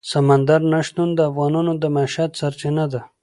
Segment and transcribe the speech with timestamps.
[0.11, 3.01] سمندر نه شتون د افغانانو د معیشت سرچینه ده.